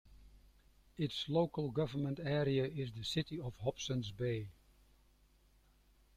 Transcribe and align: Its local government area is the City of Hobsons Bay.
Its 0.97 1.29
local 1.29 1.69
government 1.69 2.19
area 2.19 2.65
is 2.65 2.91
the 2.91 3.03
City 3.03 3.39
of 3.39 3.55
Hobsons 3.59 4.09
Bay. 4.11 4.49